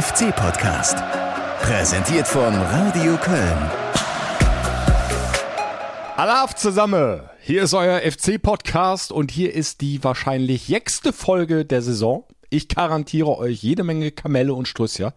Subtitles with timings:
[0.00, 0.96] FC-Podcast.
[1.60, 3.70] Präsentiert von Radio Köln.
[6.16, 7.20] Alaf zusammen!
[7.42, 12.24] Hier ist euer FC-Podcast und hier ist die wahrscheinlich sechste Folge der Saison.
[12.48, 15.12] Ich garantiere euch jede Menge Kamelle und Strüsser,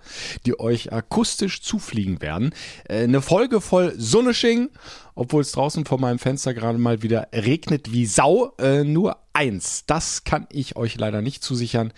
[0.46, 2.54] die euch akustisch zufliegen werden.
[2.90, 4.70] Äh, eine Folge voll Sonnesching,
[5.16, 8.52] obwohl es draußen vor meinem Fenster gerade mal wieder regnet wie Sau.
[8.60, 11.94] Äh, nur eins, das kann ich euch leider nicht zusichern.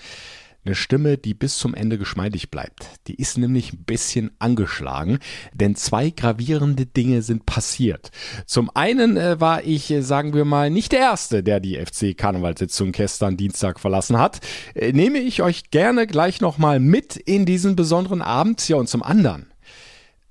[0.65, 2.87] Eine Stimme, die bis zum Ende geschmeidig bleibt.
[3.07, 5.19] Die ist nämlich ein bisschen angeschlagen,
[5.53, 8.09] denn zwei gravierende Dinge sind passiert.
[8.47, 12.17] Zum einen äh, war ich, äh, sagen wir mal, nicht der Erste, der die FC
[12.17, 14.39] Karnevalssitzung gestern Dienstag verlassen hat.
[14.73, 18.67] Äh, nehme ich euch gerne gleich nochmal mit in diesen besonderen Abend.
[18.67, 19.53] Ja, und zum anderen,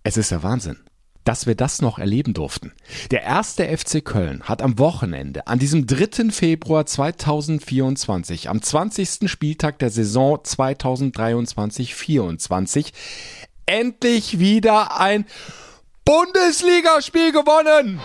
[0.03, 0.79] es ist der Wahnsinn
[1.25, 2.73] dass wir das noch erleben durften.
[3.11, 6.31] Der erste FC Köln hat am Wochenende, an diesem 3.
[6.31, 9.31] Februar 2024, am 20.
[9.31, 12.93] Spieltag der Saison 2023-24,
[13.67, 15.27] endlich wieder ein
[16.05, 18.01] Bundesligaspiel gewonnen.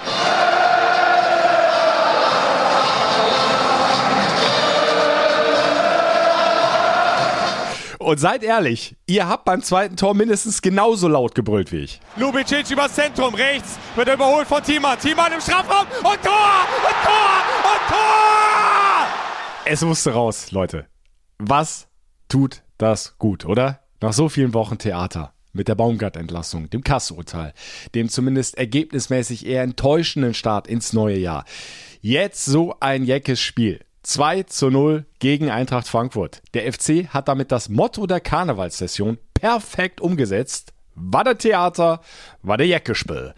[8.10, 12.00] Und seid ehrlich, ihr habt beim zweiten Tor mindestens genauso laut gebrüllt wie ich.
[12.16, 14.98] Lubicic übers Zentrum, rechts, wird überholt von Thiemann.
[14.98, 16.66] Thiemann im Strafraum und Tor!
[16.88, 17.44] Und Tor!
[17.62, 19.08] Und Tor!
[19.64, 20.88] Es musste raus, Leute.
[21.38, 21.88] Was
[22.30, 23.82] tut das gut, oder?
[24.02, 27.54] Nach so vielen Wochen Theater mit der Baumgart-Entlassung, dem Kassurteil,
[27.94, 31.46] dem zumindest ergebnismäßig eher enttäuschenden Start ins neue Jahr.
[32.02, 33.82] Jetzt so ein jeckes Spiel.
[34.10, 36.42] 2 zu 0 gegen Eintracht Frankfurt.
[36.56, 40.74] Der FC hat damit das Motto der Karnevalssession perfekt umgesetzt.
[40.96, 42.02] War der Theater,
[42.42, 43.36] war der Jackespiel.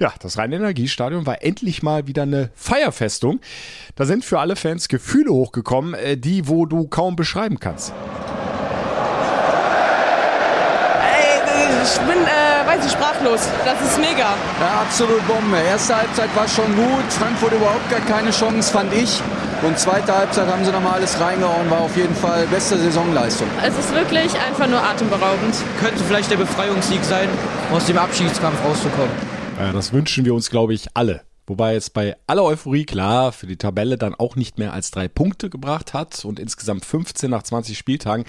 [0.00, 3.40] Ja, das Rhein-Energiestadion war endlich mal wieder eine Feierfestung.
[3.96, 7.92] Da sind für alle Fans Gefühle hochgekommen, äh, die, wo du kaum beschreiben kannst.
[11.84, 13.46] ich bin, äh, weiß ich, sprachlos.
[13.66, 14.34] Das ist mega.
[14.58, 15.58] Ja, absolut Bombe.
[15.58, 17.04] Erste Halbzeit war schon gut.
[17.10, 19.20] Frankfurt überhaupt gar keine Chance, fand ich.
[19.64, 23.48] Und zweite Halbzeit haben sie nochmal alles reingehauen, war auf jeden Fall beste Saisonleistung.
[23.66, 25.54] Es ist wirklich einfach nur atemberaubend.
[25.80, 27.30] Könnte vielleicht der Befreiungssieg sein,
[27.72, 29.10] aus dem Abschiedskampf rauszukommen.
[29.58, 31.22] Ja, das wünschen wir uns, glaube ich, alle.
[31.46, 35.08] Wobei es bei aller Euphorie klar für die Tabelle dann auch nicht mehr als drei
[35.08, 38.24] Punkte gebracht hat und insgesamt 15 nach 20 Spieltagen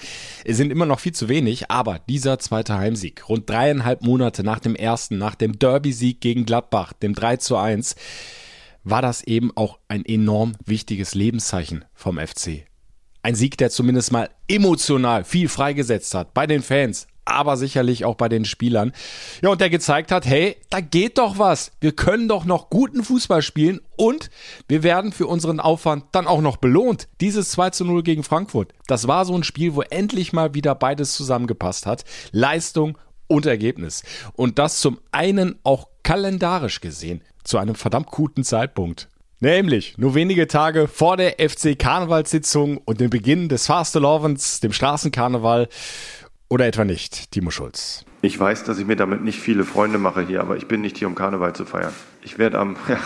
[0.48, 1.70] sind immer noch viel zu wenig.
[1.70, 6.94] Aber dieser zweite Heimsieg, rund dreieinhalb Monate nach dem ersten, nach dem Derby-Sieg gegen Gladbach,
[6.94, 7.96] dem 3 zu 1,
[8.86, 12.66] war das eben auch ein enorm wichtiges Lebenszeichen vom FC.
[13.24, 18.14] Ein Sieg, der zumindest mal emotional viel freigesetzt hat bei den Fans, aber sicherlich auch
[18.14, 18.94] bei den Spielern.
[19.42, 21.72] Ja, und der gezeigt hat, hey, da geht doch was.
[21.82, 24.30] Wir können doch noch guten Fußball spielen und
[24.68, 27.08] wir werden für unseren Aufwand dann auch noch belohnt.
[27.20, 30.76] Dieses 2 zu 0 gegen Frankfurt, das war so ein Spiel, wo endlich mal wieder
[30.76, 32.06] beides zusammengepasst hat.
[32.32, 34.04] Leistung und Ergebnis.
[34.34, 39.08] Und das zum einen auch kalendarisch gesehen zu einem verdammt guten Zeitpunkt.
[39.40, 45.68] Nämlich nur wenige Tage vor der FC Karnevalssitzung und dem Beginn des Fastelovens, dem Straßenkarneval.
[46.48, 48.06] Oder etwa nicht, Timo Schulz?
[48.22, 50.98] Ich weiß, dass ich mir damit nicht viele Freunde mache hier, aber ich bin nicht
[50.98, 51.94] hier, um Karneval zu feiern.
[52.24, 52.98] Ich werde am, ja,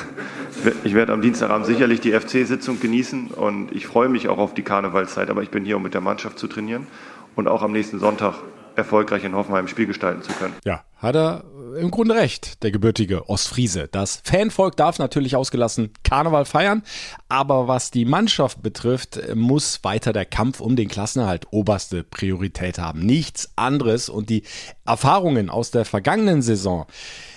[0.84, 4.62] ich werde am Dienstagabend sicherlich die FC-Sitzung genießen und ich freue mich auch auf die
[4.62, 6.88] Karnevalszeit, aber ich bin hier, um mit der Mannschaft zu trainieren
[7.36, 8.36] und auch am nächsten Sonntag
[8.76, 10.54] erfolgreich in Hoffenheim Spiel gestalten zu können.
[10.64, 11.44] Ja, hat er
[11.78, 13.88] im Grunde recht, der gebürtige Ostfriese.
[13.92, 16.84] Das Fanvolk darf natürlich ausgelassen Karneval feiern,
[17.28, 23.06] aber was die Mannschaft betrifft, muss weiter der Kampf um den Klassenerhalt oberste Priorität haben.
[23.06, 24.44] Nichts anderes und die
[24.90, 26.88] Erfahrungen aus der vergangenen Saison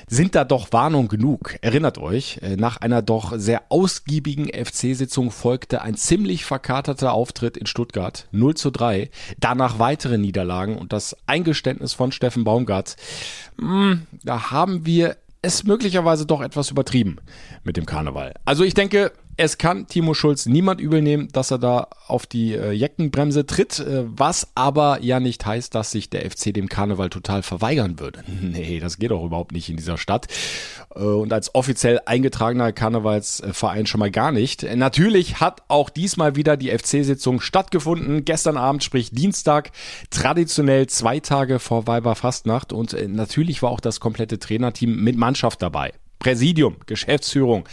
[0.08, 1.56] sind da doch Warnung genug.
[1.62, 7.66] Erinnert euch, äh, nach einer doch sehr ausgiebigen FC-Sitzung folgte ein ziemlich verkaterter Auftritt in
[7.66, 12.96] Stuttgart, 0 zu 3, danach weitere Niederlagen und das Eingeständnis von Steffen Baumgart.
[13.58, 17.16] Hm, da haben wir es möglicherweise doch etwas übertrieben
[17.64, 18.34] mit dem Karneval.
[18.44, 22.54] Also ich denke, es kann Timo Schulz niemand übel nehmen, dass er da auf die
[22.54, 27.08] äh, Jeckenbremse tritt, äh, was aber ja nicht heißt, dass sich der FC dem Karneval
[27.08, 28.22] total verweigern würde.
[28.42, 30.26] Nee, das geht auch überhaupt nicht in dieser Stadt.
[30.94, 34.62] Äh, und als offiziell eingetragener Karnevalsverein schon mal gar nicht.
[34.74, 38.24] Natürlich hat auch diesmal wieder die FC-Sitzung stattgefunden.
[38.24, 39.70] Gestern Abend, sprich Dienstag,
[40.10, 42.72] traditionell zwei Tage vor Weiberfastnacht.
[42.72, 45.92] Und äh, natürlich war auch das komplette Trainerteam mit Mannschaft dabei.
[46.22, 47.68] Präsidium, Geschäftsführung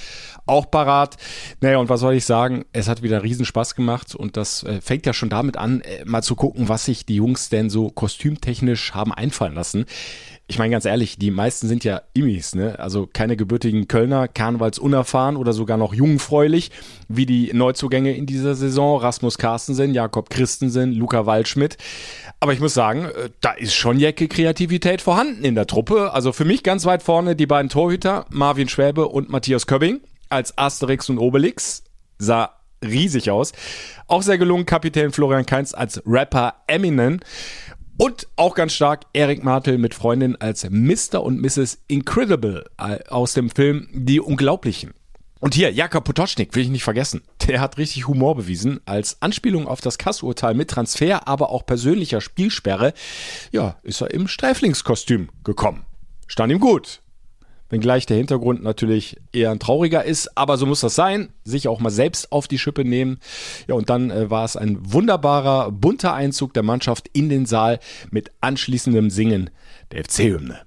[0.48, 1.18] auch parat.
[1.62, 2.66] Naja, und was soll ich sagen?
[2.74, 6.04] Es hat wieder riesen Spaß gemacht und das äh, fängt ja schon damit an, äh,
[6.06, 9.86] mal zu gucken, was sich die Jungs denn so kostümtechnisch haben einfallen lassen
[10.50, 12.80] ich meine ganz ehrlich, die meisten sind ja Immis, ne?
[12.80, 16.72] Also keine gebürtigen Kölner, Karnevals-unerfahren oder sogar noch jungfräulich,
[17.07, 21.78] wie die Neuzugänge in dieser Saison, Rasmus Carstensen, Jakob Christensen, Luca Waldschmidt.
[22.40, 26.13] Aber ich muss sagen, äh, da ist schon Jacke Kreativität vorhanden in der Truppe.
[26.13, 30.57] Also für mich ganz weit vorne die beiden Torhüter, Marvin Schwäbe und Matthias Köbbing als
[30.57, 31.84] Asterix und Obelix.
[32.18, 33.51] Sah riesig aus.
[34.07, 37.19] Auch sehr gelungen Kapitän Florian Kainz als Rapper Eminem.
[38.01, 41.22] Und auch ganz stark Eric Martel mit Freundin als Mr.
[41.22, 41.80] und Mrs.
[41.90, 44.94] Incredible äh, aus dem Film Die Unglaublichen.
[45.42, 47.24] Und hier, Jakob Potocznik, will ich nicht vergessen.
[47.46, 48.80] Der hat richtig Humor bewiesen.
[48.86, 52.94] Als Anspielung auf das Kassurteil mit Transfer, aber auch persönlicher Spielsperre,
[53.51, 55.86] ja, ist er im Sträflingskostüm gekommen.
[56.28, 57.01] Stand ihm gut.
[57.69, 61.30] Wenngleich der Hintergrund natürlich eher ein trauriger ist, aber so muss das sein.
[61.44, 63.19] Sich auch mal selbst auf die Schippe nehmen.
[63.68, 67.80] Ja, und dann äh, war es ein wunderbarer, bunter Einzug der Mannschaft in den Saal
[68.10, 69.50] mit anschließendem Singen
[69.92, 70.62] der FC-Hymne.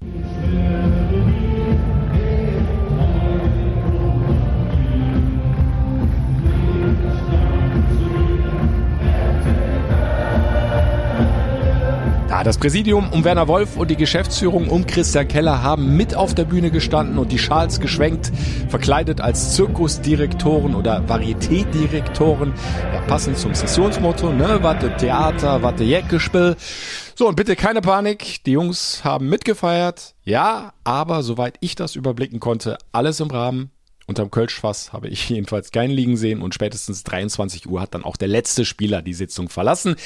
[12.45, 16.45] Das Präsidium um Werner Wolf und die Geschäftsführung um Christian Keller haben mit auf der
[16.45, 18.33] Bühne gestanden und die Schals geschwenkt,
[18.69, 22.53] verkleidet als Zirkusdirektoren oder Varieté-Direktoren.
[22.93, 24.59] Ja, passend zum Sessionsmotto, ne?
[24.63, 26.57] Warte Theater, warte Jäckespiel.
[27.15, 28.43] So, und bitte keine Panik.
[28.45, 30.15] Die Jungs haben mitgefeiert.
[30.25, 33.71] Ja, aber soweit ich das überblicken konnte, alles im Rahmen
[34.07, 38.17] Unterm Kölschfass habe ich jedenfalls keinen liegen sehen und spätestens 23 Uhr hat dann auch
[38.17, 39.97] der letzte Spieler die Sitzung verlassen.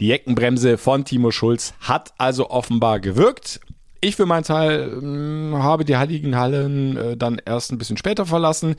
[0.00, 3.60] Die Eckenbremse von Timo Schulz hat also offenbar gewirkt.
[4.00, 8.26] Ich für meinen Teil äh, habe die Heiligen Hallen äh, dann erst ein bisschen später
[8.26, 8.76] verlassen.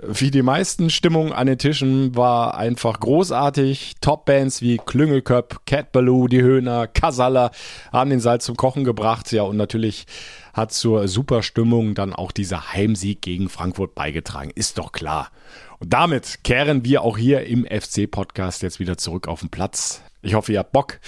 [0.00, 3.96] Wie die meisten, Stimmung an den Tischen war einfach großartig.
[4.00, 7.50] Top-Bands wie Klüngelköp, Cat Ballou, die Höhner, Kasala
[7.92, 9.30] haben den Salz zum Kochen gebracht.
[9.32, 10.06] Ja, und natürlich
[10.54, 14.50] hat zur Superstimmung dann auch dieser Heimsieg gegen Frankfurt beigetragen.
[14.54, 15.30] Ist doch klar.
[15.78, 20.00] Und damit kehren wir auch hier im FC-Podcast jetzt wieder zurück auf den Platz.
[20.22, 21.00] Ich hoffe, ihr habt Bock,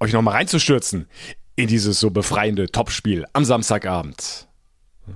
[0.00, 1.06] euch nochmal reinzustürzen
[1.60, 4.48] in dieses so befreiende Topspiel am Samstagabend.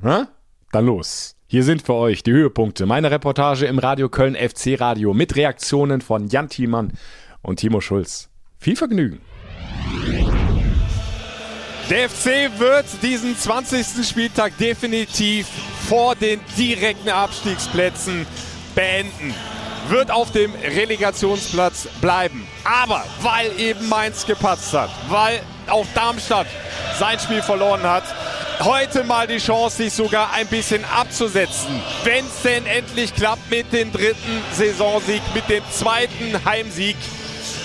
[0.02, 0.26] Hm?
[0.73, 1.37] Dann los.
[1.46, 6.00] Hier sind für euch die Höhepunkte meiner Reportage im Radio Köln FC Radio mit Reaktionen
[6.00, 6.93] von Jan Thiemann
[7.43, 8.29] und Timo Schulz.
[8.58, 9.20] Viel Vergnügen.
[11.91, 14.06] Der FC wird diesen 20.
[14.06, 15.47] Spieltag definitiv
[15.88, 18.26] vor den direkten Abstiegsplätzen
[18.75, 19.35] beenden.
[19.88, 22.46] Wird auf dem Relegationsplatz bleiben.
[22.64, 26.46] Aber weil eben Mainz gepatzt hat, weil auch Darmstadt
[26.98, 28.04] sein Spiel verloren hat,
[28.60, 31.81] heute mal die Chance, sich sogar ein bisschen abzusetzen.
[32.04, 36.96] Wenn es denn endlich klappt mit dem dritten Saisonsieg, mit dem zweiten Heimsieg.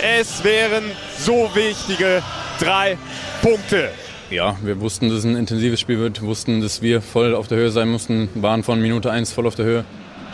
[0.01, 0.83] Es wären
[1.17, 2.23] so wichtige
[2.59, 2.97] drei
[3.41, 3.91] Punkte.
[4.29, 7.57] Ja, wir wussten, dass es ein intensives Spiel wird, wussten, dass wir voll auf der
[7.57, 9.85] Höhe sein mussten, waren von Minute 1 voll auf der Höhe.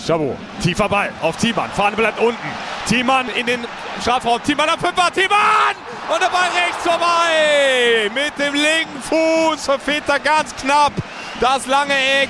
[0.05, 2.47] Chabot, tiefer Ball auf Thiemann, Fahne bleibt unten.
[2.87, 3.65] Thiemann in den
[4.01, 5.75] Strafraum, Thiemann am Fünfer, Thiemann!
[6.13, 8.11] Und der Ball rechts vorbei!
[8.13, 10.93] Mit dem linken Fuß verfehlt er ganz knapp
[11.39, 12.29] das lange Eck.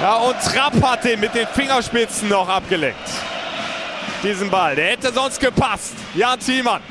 [0.00, 2.98] Ja, und Trapp hat den mit den Fingerspitzen noch abgelenkt.
[4.22, 5.94] Diesen Ball, der hätte sonst gepasst.
[6.14, 6.82] Jan Thiemann.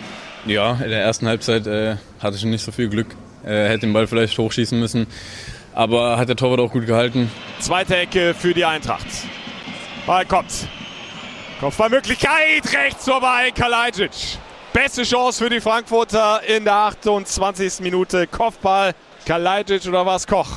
[0.45, 3.07] Ja, in der ersten Halbzeit äh, hatte ich nicht so viel Glück.
[3.43, 5.07] Er hätte den Ball vielleicht hochschießen müssen.
[5.73, 7.29] Aber hat der Torwart auch gut gehalten.
[7.59, 9.05] Zweite Ecke für die Eintracht.
[10.05, 10.67] Ball kommt.
[11.59, 12.71] Kopfballmöglichkeit.
[12.73, 13.51] Rechts vorbei.
[13.55, 14.11] Kalajdzic.
[14.71, 17.79] Beste Chance für die Frankfurter in der 28.
[17.79, 18.27] Minute.
[18.27, 18.93] Kopfball.
[19.25, 20.27] Kalajdzic oder was?
[20.27, 20.47] Koch.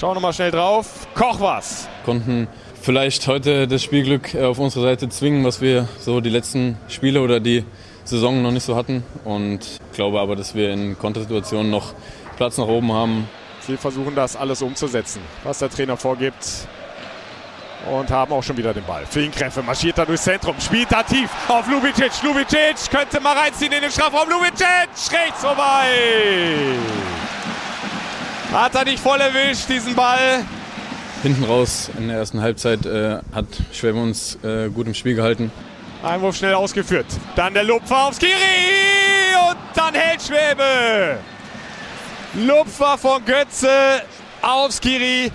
[0.00, 1.06] Schauen wir mal schnell drauf.
[1.14, 1.88] Koch was.
[2.06, 2.48] Konnten
[2.80, 7.20] vielleicht heute das Spielglück äh, auf unsere Seite zwingen, was wir so die letzten Spiele
[7.20, 7.64] oder die
[8.04, 9.02] Saison noch nicht so hatten.
[9.24, 11.92] Und glaube aber, dass wir in Kontersituationen noch
[12.38, 13.28] Platz nach oben haben.
[13.60, 16.66] Sie versuchen das alles umzusetzen, was der Trainer vorgibt.
[17.90, 19.06] Und haben auch schon wieder den Ball.
[19.06, 22.10] Finkreffe marschiert da durchs Zentrum, spielt da tief auf Lubicic.
[22.22, 24.28] Lubicic könnte mal reinziehen in den Strafraum.
[24.28, 25.86] Lubicic rechts vorbei.
[28.52, 30.44] Hat er nicht voll erwischt, diesen Ball.
[31.22, 35.50] Hinten raus in der ersten Halbzeit äh, hat Schwäbe uns äh, gut im Spiel gehalten.
[36.02, 37.06] Einwurf schnell ausgeführt.
[37.34, 38.32] Dann der Lupfer aufs Kiri
[39.48, 41.18] und dann hält Schwäbe.
[42.34, 44.02] Lupfer von Götze
[44.42, 45.32] aufs Kiri,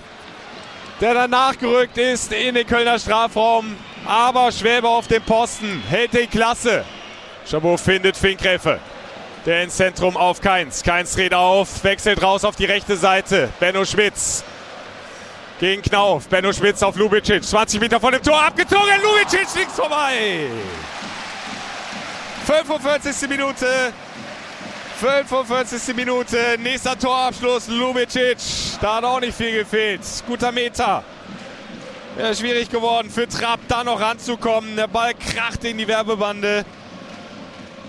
[1.02, 3.76] der dann nachgerückt ist in den Kölner Strafraum.
[4.06, 6.84] Aber Schwäbe auf dem Posten hält die Klasse.
[7.50, 8.78] Chabot findet Finkgräfe.
[9.44, 10.84] Der ins Zentrum auf Keins.
[10.84, 13.48] Keins dreht auf, wechselt raus auf die rechte Seite.
[13.58, 14.44] Benno Schmitz.
[15.58, 16.28] gegen Knauf.
[16.28, 17.42] Benno Schmitz auf Lubicic.
[17.42, 19.00] 20 Meter von dem Tor abgezogen.
[19.02, 20.46] Lubicic links vorbei.
[22.46, 23.28] 45.
[23.28, 23.92] Minute.
[25.02, 25.96] 45.
[25.96, 26.36] Minute.
[26.62, 27.66] Nächster Torabschluss.
[27.66, 28.38] Lubicic.
[28.80, 30.00] Da hat auch nicht viel gefehlt.
[30.28, 31.02] Guter Meter.
[32.16, 34.76] Ja, schwierig geworden für Trapp, da noch ranzukommen.
[34.76, 36.64] Der Ball kracht in die Werbebande.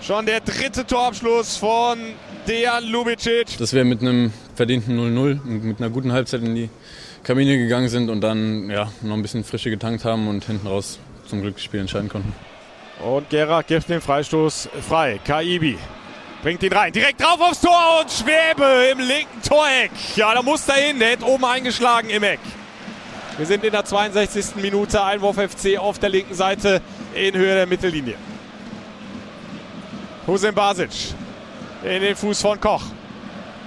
[0.02, 1.98] Schon der dritte Torabschluss von
[2.48, 3.58] Dejan Lubicic.
[3.58, 6.68] Dass wir mit einem verdienten 0-0 mit einer guten Halbzeit in die
[7.22, 10.98] Kabine gegangen sind und dann ja, noch ein bisschen Frische getankt haben und hinten raus
[11.28, 12.32] zum Glück das Spiel entscheiden konnten.
[13.04, 15.20] Und Gerard gibt den Freistoß frei.
[15.24, 15.78] Kaibi
[16.44, 16.92] bringt ihn rein.
[16.92, 19.90] Direkt drauf aufs Tor und Schwebe im linken Toreck.
[20.14, 20.98] Ja, da muss er hin.
[20.98, 22.38] Der hätte oben eingeschlagen im Eck.
[23.38, 24.56] Wir sind in der 62.
[24.56, 25.02] Minute.
[25.02, 26.82] Einwurf FC auf der linken Seite
[27.14, 28.16] in Höhe der Mittellinie.
[30.26, 30.90] Hussein Basic
[31.82, 32.82] in den Fuß von Koch.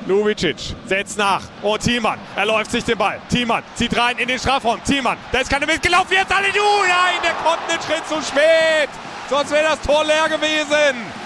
[0.05, 1.41] Lubicic setzt nach.
[1.63, 3.19] Und Thiemann, er läuft sich den Ball.
[3.27, 4.83] Thiemann zieht rein in den Strafraum.
[4.83, 6.15] Thiemann, da ist keine mitgelaufen.
[6.15, 6.59] Jetzt alle du.
[6.59, 8.89] Nein, der kommt einen Schritt zu spät.
[9.31, 11.16] Sonst wäre das Tor leer gewesen.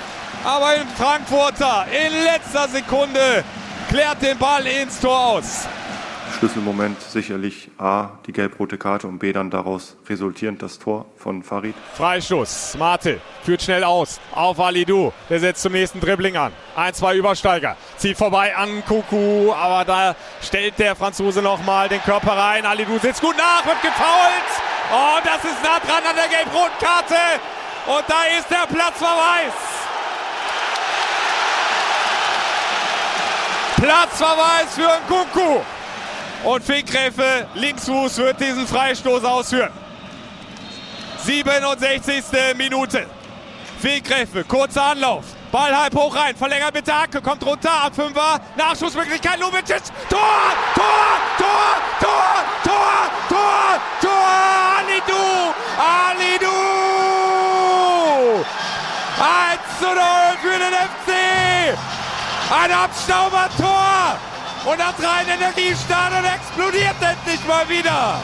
[0.44, 3.44] Aber ein Frankfurter in letzter Sekunde
[3.90, 5.68] klärt den Ball ins Tor aus.
[6.40, 11.76] Schlüsselmoment sicherlich A, die gelb-rote Karte und B, dann daraus resultierend das Tor von Farid.
[11.94, 12.72] Freistoß.
[12.72, 15.12] Smarte führt schnell aus auf Alidou.
[15.30, 16.54] Der setzt zum nächsten Dribbling an.
[16.76, 17.76] Ein, zwei Übersteiger.
[17.98, 19.54] Zieht vorbei an Kuku.
[19.54, 22.66] Aber da stellt der Franzose nochmal den Körper rein.
[22.66, 24.50] Alidou sitzt gut nach, wird gefault.
[24.92, 27.16] Und das ist nah dran an der gelb-roten Karte.
[27.86, 29.81] Und da ist der Platzverweis.
[33.82, 35.60] Platzverweis für Kuku.
[36.44, 39.72] Und Finkgräfe, Linksfuß, wird diesen Freistoß ausführen.
[41.18, 42.24] 67.
[42.56, 43.08] Minute.
[43.82, 45.24] Finkgräfe, kurzer Anlauf.
[45.52, 50.20] Ball halb hoch rein, verlängert mit der Hacke, kommt runter, ab 5er, Nachschussmöglichkeit, Lubicic, Tor,
[50.76, 54.12] Tor, Tor, Tor, Tor, Tor, Tor,
[54.78, 56.52] Alidou, Alidou!
[59.20, 59.96] 1 zu 0
[60.42, 62.01] für den FC!
[62.54, 64.20] Ein Abstaubertor!
[64.66, 68.20] Und das Rhein-Energiestadion explodiert endlich mal wieder!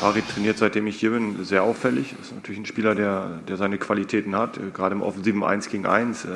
[0.00, 2.14] Farid trainiert, seitdem ich hier bin, sehr auffällig.
[2.22, 5.84] Ist natürlich ein Spieler, der, der seine Qualitäten hat, äh, gerade im offensiven 1 gegen
[5.84, 6.24] 1.
[6.24, 6.28] Äh,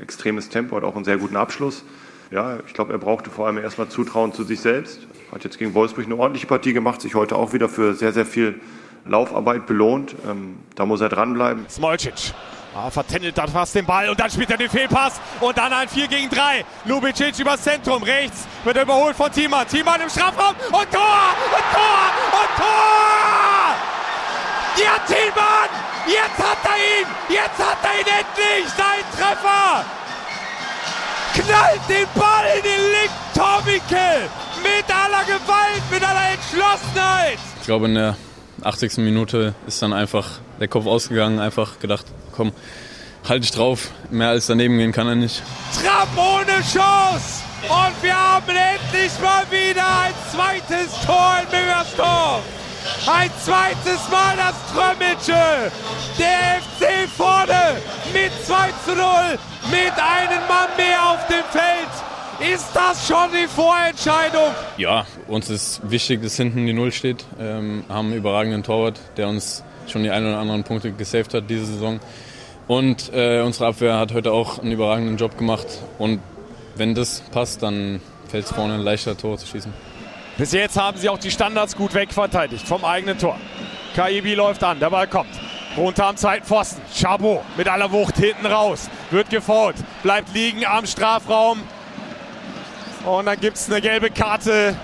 [0.00, 1.84] extremes Tempo, hat auch einen sehr guten Abschluss.
[2.30, 5.00] Ja, ich glaube, er brauchte vor allem erstmal Zutrauen zu sich selbst.
[5.32, 8.24] Hat jetzt gegen Wolfsburg eine ordentliche Partie gemacht, sich heute auch wieder für sehr, sehr
[8.24, 8.58] viel
[9.04, 10.16] Laufarbeit belohnt.
[10.26, 11.66] Ähm, da muss er dranbleiben.
[11.68, 12.32] Smolcic.
[12.72, 15.88] Ah, vertändelt dann fast den Ball und dann spielt er den Fehlpass und dann ein
[15.88, 16.64] 4 gegen 3.
[16.84, 19.66] Lubicic übers Zentrum, rechts wird er überholt von Thiemann.
[19.66, 21.34] Thiemann im Strafraum und Tor!
[21.50, 22.12] Und Tor!
[22.32, 23.74] Und Tor!
[24.76, 25.68] Ja, Thiemann!
[26.06, 27.06] Jetzt hat er ihn!
[27.28, 28.72] Jetzt hat er ihn endlich!
[28.76, 29.84] Sein Treffer!
[31.34, 34.30] Knallt den Ball in den linken Torwinkel!
[34.62, 37.38] Mit aller Gewalt, mit aller Entschlossenheit!
[37.60, 38.16] Ich glaube, in der
[38.62, 38.98] 80.
[38.98, 42.52] Minute ist dann einfach der Kopf ausgegangen, einfach gedacht, komm,
[43.28, 45.42] halte ich drauf, mehr als daneben gehen kann er nicht.
[45.82, 47.44] Trapp ohne Chance!
[47.68, 52.42] Und wir haben endlich mal wieder ein zweites Tor in Müngersdorf!
[53.06, 55.72] Ein zweites Mal das Trömmelsche!
[56.18, 57.76] Der FC vorne
[58.12, 59.38] mit 2 zu 0,
[59.70, 62.09] mit einem Mann mehr auf dem Feld!
[62.40, 64.54] Ist das schon die Vorentscheidung?
[64.78, 67.26] Ja, uns ist wichtig, dass hinten die Null steht.
[67.38, 71.50] Ähm, haben einen überragenden Torwart, der uns schon die ein oder anderen Punkte gesaved hat
[71.50, 72.00] diese Saison.
[72.66, 75.66] Und äh, unsere Abwehr hat heute auch einen überragenden Job gemacht.
[75.98, 76.20] Und
[76.76, 79.72] wenn das passt, dann fällt es vorne leichter, Tor zu schießen.
[80.38, 83.36] Bis jetzt haben sie auch die Standards gut wegverteidigt vom eigenen Tor.
[83.94, 85.38] Kaibi läuft an, der Ball kommt.
[85.76, 86.80] Runter am zweiten Pfosten.
[86.94, 88.88] Chabot mit aller Wucht hinten raus.
[89.10, 89.76] Wird gefault.
[90.02, 91.60] Bleibt liegen am Strafraum.
[93.04, 94.76] Und dann gibt es eine gelbe Karte.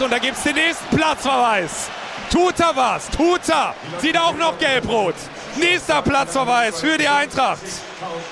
[0.00, 1.88] Und da gibt es den nächsten Platzverweis.
[2.30, 3.08] Tut er was?
[3.10, 3.74] Tut er?
[3.98, 5.14] Sieht auch noch gelb-rot.
[5.56, 7.60] Nächster Platzverweis für die Eintracht.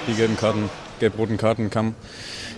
[0.06, 1.94] Die gelben Karten, gelb-roten Karten kamen,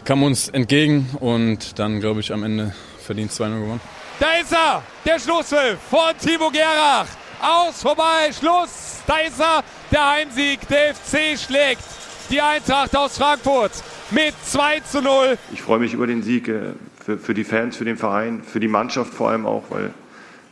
[0.04, 3.80] kamen uns entgegen und dann, glaube ich, am Ende verdient 2-0 gewonnen.
[4.20, 7.06] Da ist er, der Schlusspfiff von Timo Gerach.
[7.42, 9.00] Aus, vorbei, Schluss.
[9.06, 10.60] Da ist er, der Heimsieg.
[10.68, 11.82] Der FC schlägt
[12.30, 13.72] die Eintracht aus Frankfurt
[14.10, 15.38] mit 2 zu 0.
[15.52, 16.72] Ich freue mich über den Sieg äh,
[17.04, 19.90] für, für die Fans, für den Verein, für die Mannschaft vor allem auch, weil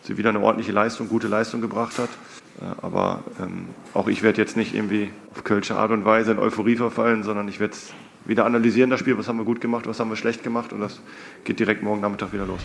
[0.02, 2.08] sie wieder eine ordentliche Leistung, gute Leistung gebracht hat.
[2.60, 6.38] Äh, Aber ähm, auch ich werde jetzt nicht irgendwie auf kölsche Art und Weise in
[6.38, 7.92] Euphorie verfallen, sondern ich werde es
[8.24, 10.80] wieder analysieren, das Spiel, was haben wir gut gemacht, was haben wir schlecht gemacht und
[10.80, 11.00] das
[11.44, 12.60] geht direkt morgen Nachmittag wieder los.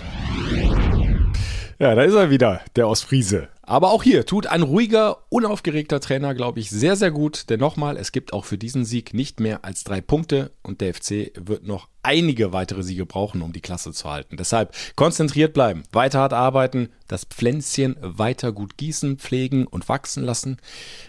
[1.79, 3.49] Ja, da ist er wieder, der Ostfriese.
[3.69, 7.49] Aber auch hier tut ein ruhiger, unaufgeregter Trainer, glaube ich, sehr, sehr gut.
[7.49, 10.93] Denn nochmal, es gibt auch für diesen Sieg nicht mehr als drei Punkte und der
[10.93, 14.37] FC wird noch einige weitere Siege brauchen, um die Klasse zu halten.
[14.37, 20.57] Deshalb konzentriert bleiben, weiter hart arbeiten, das Pflänzchen weiter gut gießen, pflegen und wachsen lassen.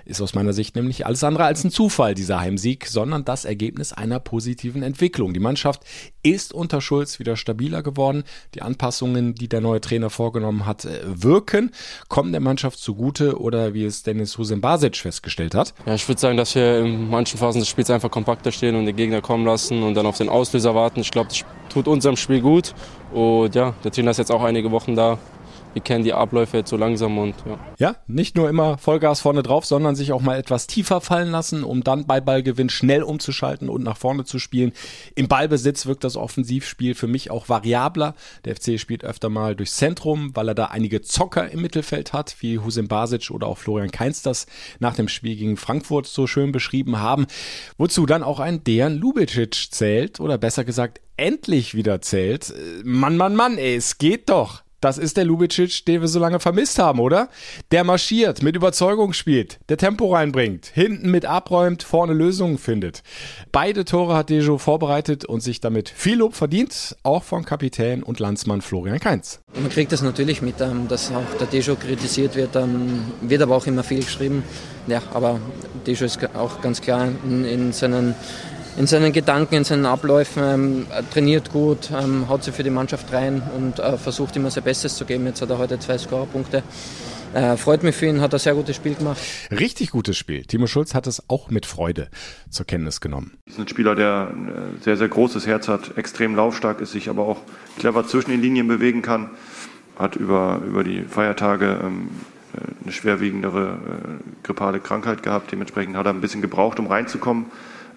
[0.05, 3.93] Ist aus meiner Sicht nämlich alles andere als ein Zufall, dieser Heimsieg, sondern das Ergebnis
[3.93, 5.35] einer positiven Entwicklung.
[5.35, 5.83] Die Mannschaft
[6.25, 8.25] ist unter Schulz wieder stabiler geworden.
[8.55, 11.71] Die Anpassungen, die der neue Trainer vorgenommen hat, äh, wirken,
[12.09, 15.75] kommen der Mannschaft zugute oder wie es Dennis Husin Basic festgestellt hat.
[15.85, 18.87] Ja, ich würde sagen, dass wir in manchen Phasen des Spiels einfach kompakter stehen und
[18.87, 21.01] den Gegner kommen lassen und dann auf den Auslöser warten.
[21.01, 22.75] Ich glaube, das tut unserem Spiel gut.
[23.13, 25.19] Und ja, der Trainer ist jetzt auch einige Wochen da
[25.79, 27.59] wir kennen die Abläufe jetzt so langsam und ja.
[27.79, 31.63] Ja, nicht nur immer Vollgas vorne drauf, sondern sich auch mal etwas tiefer fallen lassen,
[31.63, 34.73] um dann bei Ballgewinn schnell umzuschalten und nach vorne zu spielen.
[35.15, 38.17] Im Ballbesitz wirkt das Offensivspiel für mich auch variabler.
[38.45, 42.35] Der FC spielt öfter mal durchs Zentrum, weil er da einige Zocker im Mittelfeld hat,
[42.41, 44.47] wie Husin Basic oder auch Florian Kainz das
[44.81, 47.29] nach dem Spiel gegen Frankfurt so schön beschrieben haben.
[47.77, 52.53] Wozu dann auch ein Dejan Lubicic zählt oder besser gesagt endlich wieder zählt.
[52.83, 54.65] Mann, Mann, Mann, ey, es geht doch.
[54.81, 57.29] Das ist der Lubicic, den wir so lange vermisst haben, oder?
[57.73, 63.03] Der marschiert, mit Überzeugung spielt, der Tempo reinbringt, hinten mit abräumt, vorne Lösungen findet.
[63.51, 68.21] Beide Tore hat Dejo vorbereitet und sich damit viel Lob verdient, auch von Kapitän und
[68.21, 69.41] Landsmann Florian Kainz.
[69.55, 73.57] Man kriegt das natürlich mit, ähm, dass auch der Dejo kritisiert wird, ähm, wird aber
[73.57, 74.45] auch immer viel geschrieben.
[74.87, 75.41] Ja, aber
[75.87, 78.15] Dejo ist auch ganz klar in, in seinen
[78.79, 83.13] in seinen Gedanken, in seinen Abläufen, ähm, trainiert gut, ähm, haut sich für die Mannschaft
[83.13, 85.27] rein und äh, versucht immer sein Bestes zu geben.
[85.27, 86.63] Jetzt hat er heute zwei Scorerpunkte.
[87.35, 89.19] Äh, freut mich für ihn, hat ein sehr gutes Spiel gemacht.
[89.51, 90.45] Richtig gutes Spiel.
[90.45, 92.09] Timo Schulz hat es auch mit Freude
[92.51, 93.37] zur Kenntnis genommen.
[93.47, 97.11] ist ein Spieler, der ein äh, sehr, sehr großes Herz hat, extrem laufstark ist, sich
[97.11, 97.39] aber auch
[97.79, 99.31] clever zwischen den Linien bewegen kann.
[99.99, 102.11] Hat über, über die Feiertage ähm,
[102.55, 105.51] äh, eine schwerwiegendere äh, grippale Krankheit gehabt.
[105.51, 107.47] Dementsprechend hat er ein bisschen gebraucht, um reinzukommen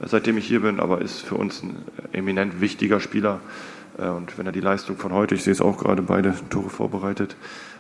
[0.08, 1.78] seitdem ich hier bin, aber ist für uns ein
[2.12, 3.40] eminent wichtiger Spieler.
[3.98, 6.70] Äh, und wenn er die Leistung von heute, ich sehe es auch gerade, beide Tore
[6.70, 7.36] vorbereitet,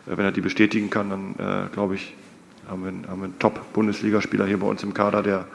[0.07, 2.13] äh, wenn er die bestätigen kann, dann äh, glaube ich,
[2.67, 5.47] haben wir einen, einen Top-Bundesligaspieler hier bei uns im Kader, der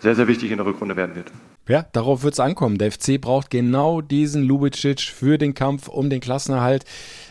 [0.00, 1.30] sehr, sehr wichtig in der Rückrunde werden wird.
[1.68, 2.78] Ja, darauf wird es ankommen.
[2.78, 6.84] Der FC braucht genau diesen Lubicic für den Kampf um den Klassenerhalt.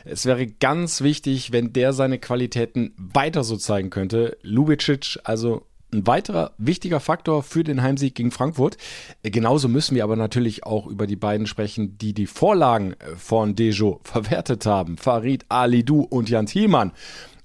[0.05, 4.38] Es wäre ganz wichtig, wenn der seine Qualitäten weiter so zeigen könnte.
[4.43, 8.77] Lubicic, also ein weiterer wichtiger Faktor für den Heimsieg gegen Frankfurt.
[9.24, 13.15] Äh, genauso müssen wir aber natürlich auch über die beiden sprechen, die die Vorlagen äh,
[13.17, 14.98] von Dejo verwertet haben.
[14.98, 16.92] Farid Alidou und Jan Thielmann.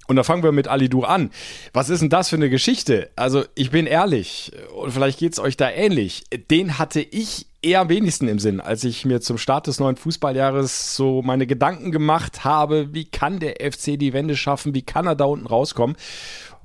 [0.09, 1.31] Und da fangen wir mit Alidou an.
[1.73, 3.11] Was ist denn das für eine Geschichte?
[3.15, 6.25] Also, ich bin ehrlich, und vielleicht geht es euch da ähnlich.
[6.51, 9.97] Den hatte ich eher am wenigsten im Sinn, als ich mir zum Start des neuen
[9.97, 15.07] Fußballjahres so meine Gedanken gemacht habe, wie kann der FC die Wende schaffen, wie kann
[15.07, 15.97] er da unten rauskommen.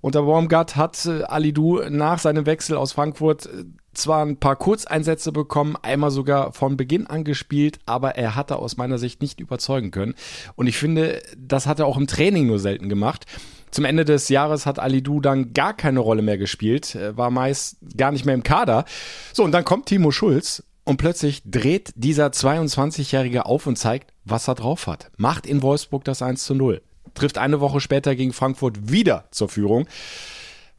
[0.08, 5.34] Unter Baumgart hat äh, Alidou nach seinem Wechsel aus Frankfurt äh, zwar ein paar Kurzeinsätze
[5.34, 9.92] bekommen, einmal sogar von Beginn an gespielt, aber er hatte aus meiner Sicht nicht überzeugen
[9.92, 10.16] können.
[10.56, 13.26] Und ich finde, das hat er auch im Training nur selten gemacht.
[13.70, 17.76] Zum Ende des Jahres hat Alidou dann gar keine Rolle mehr gespielt, äh, war meist
[17.98, 18.86] gar nicht mehr im Kader.
[19.34, 24.48] So, und dann kommt Timo Schulz und plötzlich dreht dieser 22-Jährige auf und zeigt, was
[24.48, 25.12] er drauf hat.
[25.18, 26.82] Macht in Wolfsburg das 1 zu 0
[27.18, 29.88] trifft eine Woche später gegen Frankfurt wieder zur Führung.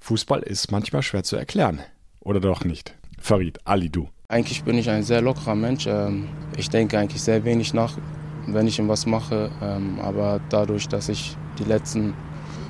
[0.00, 1.80] Fußball ist manchmal schwer zu erklären.
[2.20, 2.94] Oder doch nicht?
[3.20, 4.08] Farid, Ali, du.
[4.28, 5.86] Eigentlich bin ich ein sehr lockerer Mensch.
[5.86, 7.98] Ähm, ich denke eigentlich sehr wenig nach,
[8.46, 9.50] wenn ich was mache.
[9.62, 12.14] Ähm, aber dadurch, dass ich die letzten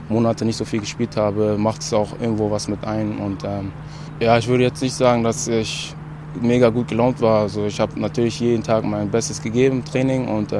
[0.08, 3.18] Monate nicht so viel gespielt habe, macht es auch irgendwo was mit ein.
[3.18, 3.72] Und ähm,
[4.20, 5.94] ja, ich würde jetzt nicht sagen, dass ich
[6.40, 7.42] mega gut gelaunt war.
[7.42, 10.54] Also ich habe natürlich jeden Tag mein Bestes gegeben im Training und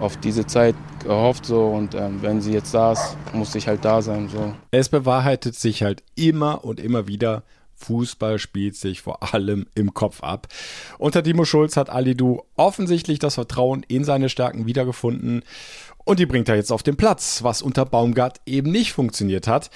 [0.00, 3.84] auf diese Zeit gehofft so und ähm, wenn sie jetzt da ist, muss ich halt
[3.84, 4.54] da sein so.
[4.70, 7.42] Es bewahrheitet sich halt immer und immer wieder.
[7.76, 10.48] Fußball spielt sich vor allem im Kopf ab.
[10.98, 15.42] Unter Timo Schulz hat Alidu offensichtlich das Vertrauen in seine Stärken wiedergefunden
[16.08, 19.70] und die bringt er jetzt auf den Platz, was unter Baumgart eben nicht funktioniert hat,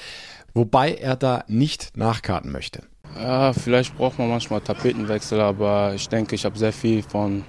[0.55, 2.85] wobei er da nicht nachkarten möchte.
[3.17, 7.45] Ja, vielleicht braucht man manchmal Tapetenwechsel, aber ich denke, ich habe sehr viel von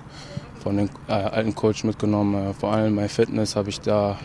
[0.64, 2.52] von dem äh, alten Coach mitgenommen.
[2.52, 4.18] Äh, vor allem mein Fitness habe ich da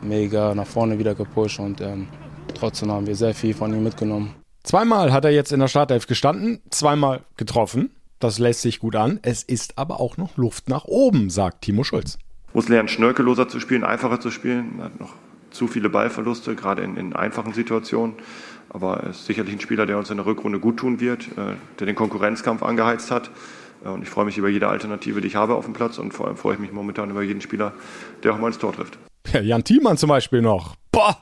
[0.00, 2.08] mega nach vorne wieder gepusht und ähm,
[2.54, 4.34] trotzdem haben wir sehr viel von ihm mitgenommen.
[4.62, 7.90] Zweimal hat er jetzt in der Startelf gestanden, zweimal getroffen.
[8.18, 9.18] Das lässt sich gut an.
[9.22, 12.18] Es ist aber auch noch Luft nach oben, sagt Timo Schulz.
[12.52, 14.74] Muss lernen, schnörkelloser zu spielen, einfacher zu spielen.
[14.78, 15.14] Er hat noch
[15.50, 18.14] zu viele Ballverluste, gerade in, in einfachen Situationen.
[18.68, 21.54] Aber er ist sicherlich ein Spieler, der uns in der Rückrunde gut tun wird, äh,
[21.78, 23.30] der den Konkurrenzkampf angeheizt hat.
[23.84, 26.26] Und ich freue mich über jede Alternative, die ich habe auf dem Platz und vor
[26.26, 27.72] allem freue ich mich momentan über jeden Spieler,
[28.22, 28.98] der auch mal ins Tor trifft.
[29.32, 30.76] Ja, Jan Thielmann zum Beispiel noch.
[30.92, 31.18] Boah!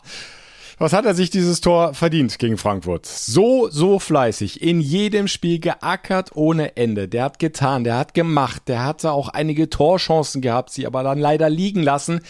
[0.80, 3.04] Was hat er sich dieses Tor verdient gegen Frankfurt?
[3.04, 7.08] So, so fleißig, in jedem Spiel geackert ohne Ende.
[7.08, 11.18] Der hat getan, der hat gemacht, der hatte auch einige Torchancen gehabt, sie aber dann
[11.18, 12.20] leider liegen lassen.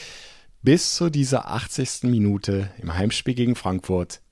[0.62, 2.04] Bis zu dieser 80.
[2.04, 4.22] Minute im Heimspiel gegen Frankfurt.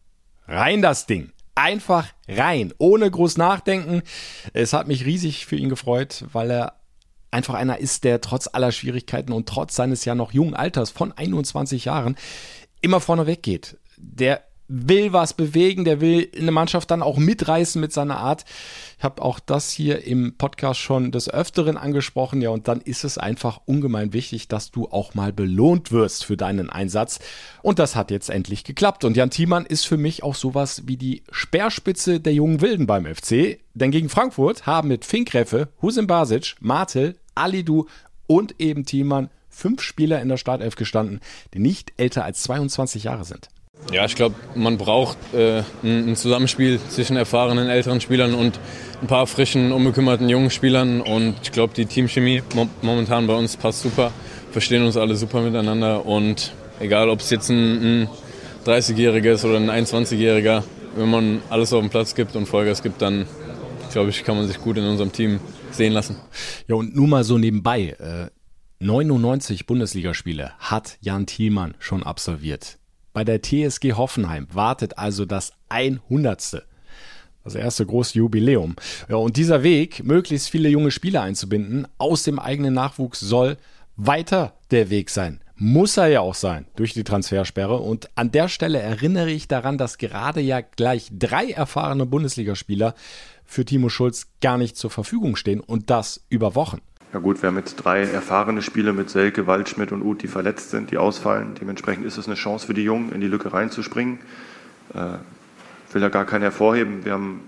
[0.48, 1.32] Rein das Ding.
[1.56, 4.02] Einfach rein, ohne groß nachdenken.
[4.52, 6.74] Es hat mich riesig für ihn gefreut, weil er
[7.32, 11.12] einfach einer ist, der trotz aller Schwierigkeiten und trotz seines ja noch jungen Alters von
[11.12, 12.16] 21 Jahren
[12.80, 17.92] immer vorne weggeht der will was bewegen, der will eine Mannschaft dann auch mitreißen mit
[17.92, 18.44] seiner Art.
[18.98, 23.04] Ich habe auch das hier im Podcast schon des Öfteren angesprochen, ja, und dann ist
[23.04, 27.18] es einfach ungemein wichtig, dass du auch mal belohnt wirst für deinen Einsatz.
[27.62, 29.04] Und das hat jetzt endlich geklappt.
[29.04, 33.06] Und Jan Thiemann ist für mich auch sowas wie die Speerspitze der jungen Wilden beim
[33.06, 33.60] FC.
[33.74, 37.86] Denn gegen Frankfurt haben mit Finkreffe, Husin Basic, Martel, Alidu
[38.26, 41.20] und eben Thiemann fünf Spieler in der Startelf gestanden,
[41.54, 43.48] die nicht älter als 22 Jahre sind.
[43.92, 48.58] Ja, ich glaube, man braucht äh, ein Zusammenspiel zwischen erfahrenen älteren Spielern und
[49.00, 51.00] ein paar frischen, unbekümmerten jungen Spielern.
[51.00, 52.42] Und ich glaube, die Teamchemie
[52.82, 54.12] momentan bei uns passt super.
[54.50, 56.04] Verstehen uns alle super miteinander.
[56.04, 58.08] Und egal, ob es jetzt ein, ein
[58.66, 60.64] 30-Jähriger ist oder ein 21-Jähriger,
[60.96, 63.26] wenn man alles auf den Platz gibt und Vollgas gibt, dann
[63.92, 65.38] glaube ich, kann man sich gut in unserem Team
[65.70, 66.16] sehen lassen.
[66.66, 67.96] Ja, und nur mal so nebenbei.
[67.98, 68.30] Äh,
[68.80, 72.78] 99 Bundesligaspiele hat Jan Thielmann schon absolviert.
[73.16, 76.62] Bei der TSG Hoffenheim wartet also das 100.
[77.44, 78.76] Das erste große Jubiläum.
[79.08, 83.56] Ja, und dieser Weg, möglichst viele junge Spieler einzubinden, aus dem eigenen Nachwuchs soll
[83.96, 85.40] weiter der Weg sein.
[85.54, 87.78] Muss er ja auch sein durch die Transfersperre.
[87.78, 92.94] Und an der Stelle erinnere ich daran, dass gerade ja gleich drei erfahrene Bundesligaspieler
[93.46, 96.82] für Timo Schulz gar nicht zur Verfügung stehen und das über Wochen.
[97.16, 100.68] Ja gut, wir haben jetzt drei erfahrene Spieler mit Selke, Waldschmidt und Uth, die verletzt
[100.68, 101.54] sind, die ausfallen.
[101.58, 104.18] Dementsprechend ist es eine Chance für die Jungen, in die Lücke reinzuspringen.
[104.90, 107.06] Ich äh, will da gar keinen hervorheben.
[107.06, 107.40] Wir haben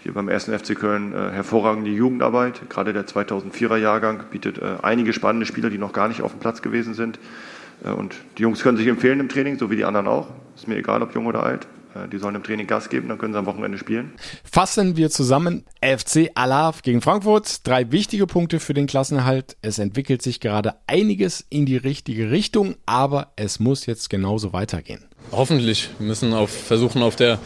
[0.00, 0.46] hier beim 1.
[0.46, 2.68] FC Köln äh, hervorragende Jugendarbeit.
[2.68, 6.40] Gerade der 2004er Jahrgang bietet äh, einige spannende Spieler, die noch gar nicht auf dem
[6.40, 7.20] Platz gewesen sind.
[7.84, 10.26] Äh, und die Jungs können sich empfehlen im Training, so wie die anderen auch.
[10.56, 11.68] Ist mir egal, ob jung oder alt.
[11.94, 14.12] Äh, die sollen im Training Gas geben, dann können sie am Wochenende spielen.
[14.44, 15.64] Fassen wir zusammen.
[15.80, 17.66] FC Alav gegen Frankfurt.
[17.66, 19.56] Drei wichtige Punkte für den Klassenerhalt.
[19.62, 25.04] Es entwickelt sich gerade einiges in die richtige Richtung, aber es muss jetzt genauso weitergehen.
[25.32, 25.90] Hoffentlich.
[25.98, 27.38] Wir müssen auf, versuchen, auf der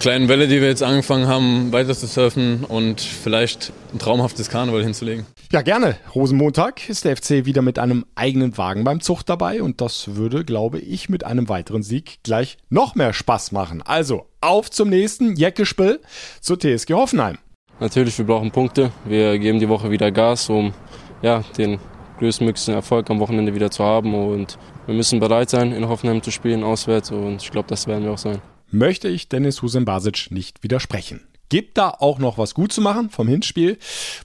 [0.00, 4.82] kleinen Welle, die wir jetzt angefangen haben, weiter zu surfen und vielleicht ein traumhaftes Karneval
[4.82, 5.26] hinzulegen.
[5.52, 5.96] Ja, gerne.
[6.14, 10.46] Rosenmontag ist der FC wieder mit einem eigenen Wagen beim Zucht dabei und das würde,
[10.46, 13.82] glaube ich, mit einem weiteren Sieg gleich noch mehr Spaß machen.
[13.82, 16.00] Also auf zum nächsten Jeckespiel
[16.40, 17.36] zur TSG Hoffenheim.
[17.80, 18.92] Natürlich, wir brauchen Punkte.
[19.04, 20.72] Wir geben die Woche wieder Gas, um
[21.20, 21.78] ja, den
[22.18, 26.30] größtmöglichen Erfolg am Wochenende wieder zu haben und wir müssen bereit sein, in Hoffenheim zu
[26.30, 28.40] spielen, auswärts und ich glaube, das werden wir auch sein
[28.72, 31.20] möchte ich Dennis Husen Basic nicht widersprechen.
[31.52, 33.76] Gibt da auch noch was gut zu machen vom Hinspiel?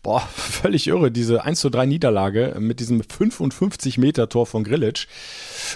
[0.02, 5.08] Boah, völlig irre, diese 1 zu 3 Niederlage mit diesem 55 Meter Tor von Grillitsch.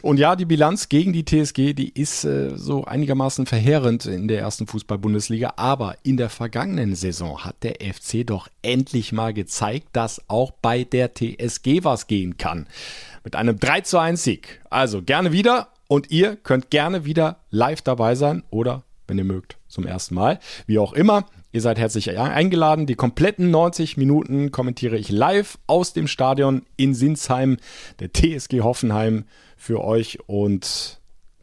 [0.01, 4.39] Und ja, die Bilanz gegen die TSG, die ist äh, so einigermaßen verheerend in der
[4.39, 5.55] ersten Fußball-Bundesliga.
[5.57, 10.85] Aber in der vergangenen Saison hat der FC doch endlich mal gezeigt, dass auch bei
[10.85, 12.65] der TSG was gehen kann.
[13.25, 14.61] Mit einem 3 zu 1 Sieg.
[14.69, 19.57] Also gerne wieder und ihr könnt gerne wieder live dabei sein oder, wenn ihr mögt,
[19.67, 20.39] zum ersten Mal.
[20.65, 22.85] Wie auch immer, ihr seid herzlich eingeladen.
[22.85, 27.57] Die kompletten 90 Minuten kommentiere ich live aus dem Stadion in Sinsheim,
[27.99, 29.25] der TSG Hoffenheim
[29.57, 30.19] für euch.
[30.27, 30.99] Und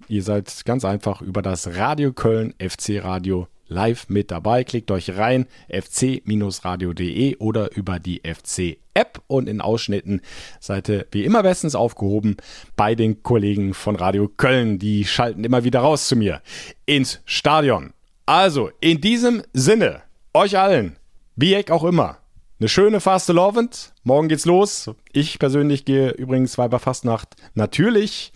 [0.09, 4.64] ihr seid ganz einfach über das Radio Köln FC Radio live mit dabei.
[4.64, 10.23] Klickt euch rein, fc-radio.de oder über die FC-App und in Ausschnitten
[10.59, 12.37] seid ihr wie immer bestens aufgehoben
[12.77, 14.79] bei den Kollegen von Radio Köln.
[14.79, 16.42] Die schalten immer wieder raus zu mir
[16.87, 17.92] ins Stadion.
[18.29, 20.03] Also, in diesem Sinne,
[20.35, 20.97] euch allen,
[21.35, 22.19] wie auch immer,
[22.61, 23.95] eine schöne Fastelovend.
[24.05, 24.91] Morgen geht's los.
[25.12, 28.35] Ich persönlich gehe übrigens Weiberfastnacht natürlich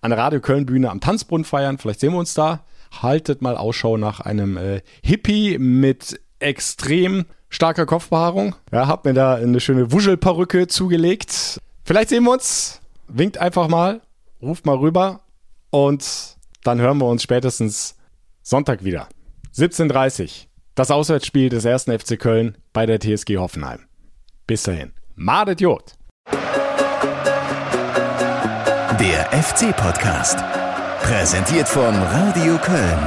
[0.00, 1.78] an der Radio Köln Bühne am Tanzbrunnen feiern.
[1.78, 2.64] Vielleicht sehen wir uns da
[3.00, 8.54] haltet mal Ausschau nach einem äh, Hippie mit extrem starker Kopfbehaarung.
[8.70, 11.60] Ja, hab mir da eine schöne Wuschelperücke zugelegt.
[11.82, 12.80] Vielleicht sehen wir uns.
[13.08, 14.02] Winkt einfach mal,
[14.40, 15.20] ruft mal rüber
[15.70, 17.96] und dann hören wir uns spätestens
[18.42, 19.08] Sonntag wieder.
[19.54, 23.80] 17.30 Das Auswärtsspiel des ersten FC Köln bei der TSG Hoffenheim.
[24.46, 24.92] Bis dahin.
[25.14, 25.92] Madet Jod.
[28.98, 30.38] Der FC-Podcast.
[31.02, 32.98] Präsentiert von Radio Köln.